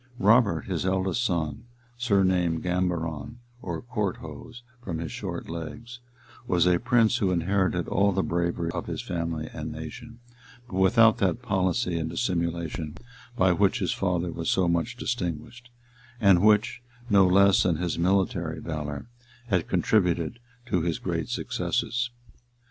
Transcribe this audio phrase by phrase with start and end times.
[0.17, 1.65] Robert, his eldest son,
[1.95, 5.99] surnamed Gambaron or Courthose, from his short legs,
[6.47, 10.17] was a prince who inherited all the bravery of his family and nation;
[10.67, 12.97] but without that policy and dissimulation
[13.37, 15.69] by which his father was so much distinguished,
[16.19, 19.05] and which, no less than his military valor,
[19.49, 22.09] had contributed to his great successes.